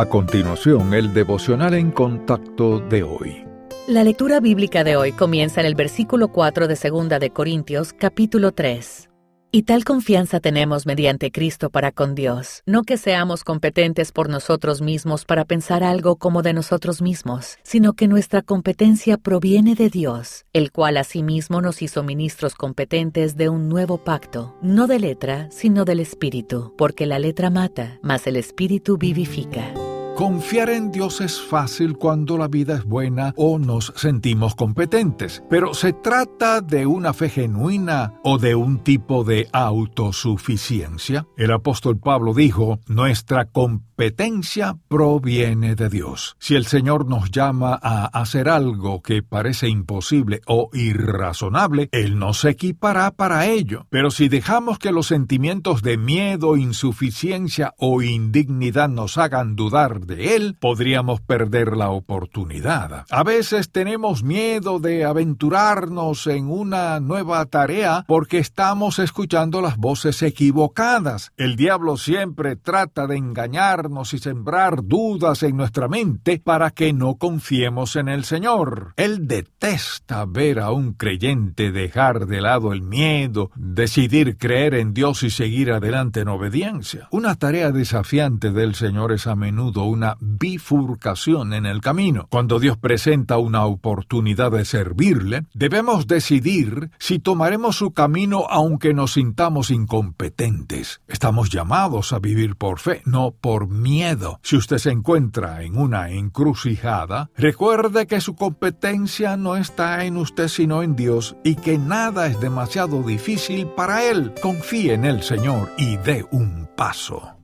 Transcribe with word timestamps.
A 0.00 0.06
continuación, 0.06 0.94
el 0.94 1.12
devocional 1.12 1.74
en 1.74 1.90
contacto 1.90 2.78
de 2.78 3.02
hoy. 3.02 3.44
La 3.86 4.02
lectura 4.02 4.40
bíblica 4.40 4.82
de 4.82 4.96
hoy 4.96 5.12
comienza 5.12 5.60
en 5.60 5.66
el 5.66 5.74
versículo 5.74 6.28
4 6.28 6.68
de 6.68 6.74
2 6.74 7.20
de 7.20 7.28
Corintios, 7.28 7.92
capítulo 7.92 8.52
3. 8.52 9.10
Y 9.52 9.64
tal 9.64 9.84
confianza 9.84 10.40
tenemos 10.40 10.86
mediante 10.86 11.30
Cristo 11.30 11.68
para 11.68 11.92
con 11.92 12.14
Dios, 12.14 12.62
no 12.66 12.84
que 12.84 12.96
seamos 12.96 13.44
competentes 13.44 14.10
por 14.10 14.30
nosotros 14.30 14.80
mismos 14.80 15.26
para 15.26 15.44
pensar 15.44 15.82
algo 15.82 16.16
como 16.16 16.40
de 16.40 16.54
nosotros 16.54 17.02
mismos, 17.02 17.58
sino 17.62 17.92
que 17.92 18.08
nuestra 18.08 18.40
competencia 18.40 19.18
proviene 19.18 19.74
de 19.74 19.90
Dios, 19.90 20.46
el 20.52 20.72
cual 20.72 20.96
asimismo 20.96 21.60
nos 21.60 21.82
hizo 21.82 22.04
ministros 22.04 22.54
competentes 22.54 23.36
de 23.36 23.50
un 23.50 23.68
nuevo 23.68 23.98
pacto, 23.98 24.56
no 24.62 24.86
de 24.86 25.00
letra, 25.00 25.48
sino 25.50 25.84
del 25.84 26.00
Espíritu, 26.00 26.72
porque 26.78 27.04
la 27.04 27.18
letra 27.18 27.50
mata, 27.50 27.98
mas 28.02 28.26
el 28.28 28.36
Espíritu 28.36 28.96
vivifica. 28.96 29.74
Confiar 30.20 30.68
en 30.68 30.92
Dios 30.92 31.22
es 31.22 31.40
fácil 31.40 31.96
cuando 31.96 32.36
la 32.36 32.46
vida 32.46 32.74
es 32.74 32.84
buena 32.84 33.32
o 33.38 33.58
nos 33.58 33.90
sentimos 33.96 34.54
competentes, 34.54 35.42
pero 35.48 35.72
¿se 35.72 35.94
trata 35.94 36.60
de 36.60 36.84
una 36.84 37.14
fe 37.14 37.30
genuina 37.30 38.12
o 38.22 38.36
de 38.36 38.54
un 38.54 38.80
tipo 38.80 39.24
de 39.24 39.48
autosuficiencia? 39.50 41.26
El 41.38 41.52
apóstol 41.52 41.98
Pablo 41.98 42.34
dijo, 42.34 42.80
nuestra 42.86 43.46
competencia 43.46 44.76
proviene 44.88 45.74
de 45.74 45.88
Dios. 45.88 46.36
Si 46.38 46.54
el 46.54 46.66
Señor 46.66 47.06
nos 47.06 47.30
llama 47.30 47.78
a 47.82 48.04
hacer 48.04 48.50
algo 48.50 49.00
que 49.00 49.22
parece 49.22 49.70
imposible 49.70 50.42
o 50.46 50.68
irrazonable, 50.74 51.88
Él 51.92 52.18
nos 52.18 52.44
equipará 52.44 53.10
para 53.10 53.46
ello. 53.46 53.86
Pero 53.88 54.10
si 54.10 54.28
dejamos 54.28 54.78
que 54.78 54.92
los 54.92 55.06
sentimientos 55.06 55.80
de 55.80 55.96
miedo, 55.96 56.58
insuficiencia 56.58 57.74
o 57.78 58.02
indignidad 58.02 58.90
nos 58.90 59.16
hagan 59.16 59.56
dudar 59.56 60.09
de 60.10 60.36
él, 60.36 60.56
podríamos 60.58 61.20
perder 61.20 61.76
la 61.76 61.90
oportunidad. 61.90 63.04
A 63.10 63.22
veces 63.22 63.70
tenemos 63.70 64.22
miedo 64.22 64.80
de 64.80 65.04
aventurarnos 65.04 66.26
en 66.26 66.50
una 66.50 66.98
nueva 67.00 67.44
tarea 67.46 68.04
porque 68.06 68.38
estamos 68.38 68.98
escuchando 68.98 69.60
las 69.60 69.76
voces 69.76 70.22
equivocadas. 70.22 71.32
El 71.36 71.56
diablo 71.56 71.96
siempre 71.96 72.56
trata 72.56 73.06
de 73.06 73.16
engañarnos 73.16 74.12
y 74.14 74.18
sembrar 74.18 74.84
dudas 74.84 75.42
en 75.42 75.56
nuestra 75.56 75.88
mente 75.88 76.40
para 76.42 76.70
que 76.70 76.92
no 76.92 77.14
confiemos 77.14 77.96
en 77.96 78.08
el 78.08 78.24
Señor. 78.24 78.92
Él 78.96 79.28
detesta 79.28 80.24
ver 80.26 80.58
a 80.60 80.72
un 80.72 80.94
creyente 80.94 81.70
dejar 81.70 82.26
de 82.26 82.40
lado 82.40 82.72
el 82.72 82.82
miedo, 82.82 83.50
decidir 83.54 84.36
creer 84.36 84.74
en 84.74 84.92
Dios 84.92 85.22
y 85.22 85.30
seguir 85.30 85.70
adelante 85.70 86.20
en 86.20 86.28
obediencia. 86.28 87.08
Una 87.12 87.36
tarea 87.36 87.70
desafiante 87.70 88.50
del 88.50 88.74
Señor 88.74 89.12
es 89.12 89.26
a 89.26 89.36
menudo 89.36 89.84
una 89.84 89.99
una 90.00 90.16
bifurcación 90.18 91.52
en 91.52 91.66
el 91.66 91.82
camino. 91.82 92.26
Cuando 92.30 92.58
Dios 92.58 92.78
presenta 92.78 93.36
una 93.36 93.66
oportunidad 93.66 94.50
de 94.50 94.64
servirle, 94.64 95.44
debemos 95.52 96.06
decidir 96.06 96.90
si 96.98 97.18
tomaremos 97.18 97.76
su 97.76 97.92
camino 97.92 98.46
aunque 98.48 98.94
nos 98.94 99.12
sintamos 99.12 99.70
incompetentes. 99.70 101.02
Estamos 101.06 101.50
llamados 101.50 102.14
a 102.14 102.18
vivir 102.18 102.56
por 102.56 102.78
fe, 102.78 103.02
no 103.04 103.32
por 103.32 103.68
miedo. 103.68 104.40
Si 104.42 104.56
usted 104.56 104.78
se 104.78 104.90
encuentra 104.90 105.64
en 105.64 105.76
una 105.76 106.08
encrucijada, 106.08 107.28
recuerde 107.36 108.06
que 108.06 108.22
su 108.22 108.36
competencia 108.36 109.36
no 109.36 109.56
está 109.56 110.06
en 110.06 110.16
usted 110.16 110.48
sino 110.48 110.82
en 110.82 110.96
Dios 110.96 111.36
y 111.44 111.56
que 111.56 111.76
nada 111.76 112.26
es 112.26 112.40
demasiado 112.40 113.02
difícil 113.02 113.66
para 113.66 114.02
Él. 114.02 114.32
Confíe 114.40 114.94
en 114.94 115.04
el 115.04 115.22
Señor 115.22 115.70
y 115.76 115.98
dé 115.98 116.24
un 116.30 116.70
paso. 116.74 117.39